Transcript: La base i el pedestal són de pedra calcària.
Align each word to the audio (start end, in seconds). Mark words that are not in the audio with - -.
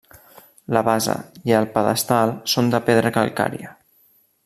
La 0.75 0.81
base 0.87 1.17
i 1.51 1.55
el 1.59 1.69
pedestal 1.77 2.35
són 2.57 2.75
de 2.75 2.83
pedra 2.91 3.13
calcària. 3.19 3.79